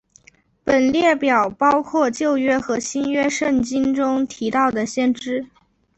[0.63, 5.45] 本列表包括旧约和新约圣经中提到的先知。